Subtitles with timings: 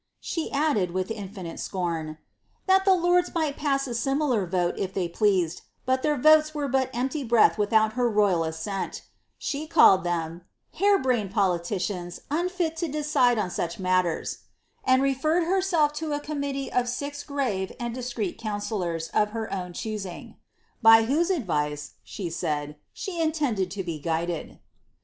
[0.19, 2.17] She added, with infinite sconi, ^^
[2.65, 6.67] that the lords might pass a similar vote if they pleased, but their votes were
[6.67, 9.03] but empty breath without her royal assent"
[9.37, 10.41] She called them
[10.75, 14.39] ^ hair brained poli ticians, unfit to decide on such matters,"
[14.83, 19.53] and referred herself to a com«* aitiee of six grave and discreet councillors of her
[19.53, 20.35] own choosing, ^
[20.81, 24.57] by whose advice," she said, ^^ she intended to be guided."'